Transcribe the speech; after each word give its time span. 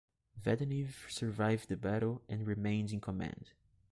Vedeneev 0.43 1.05
survived 1.11 1.69
the 1.69 1.77
battle 1.77 2.23
and 2.27 2.47
remained 2.47 2.91
in 2.91 2.99
command. 2.99 3.51